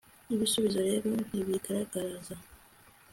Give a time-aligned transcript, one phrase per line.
[0.33, 2.33] ibisubizo rero ntibigaragaza